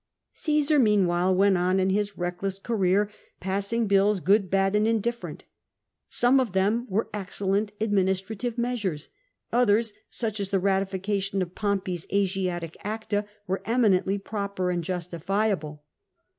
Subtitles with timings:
[0.33, 3.07] Caesar meanwhile went on in his reckless career,
[3.39, 5.43] pass ing bills good, bad, and indifferent.
[6.09, 9.09] Some of them were excellent administrative measures;
[9.53, 15.83] others— such as the ratification of Pompey's Asiatic acta— were eminently proper and justifiable.